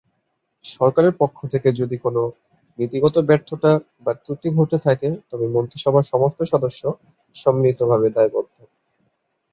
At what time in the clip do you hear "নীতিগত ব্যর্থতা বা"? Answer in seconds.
2.79-4.11